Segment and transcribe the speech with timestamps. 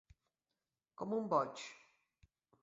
[1.01, 1.63] Com un boig.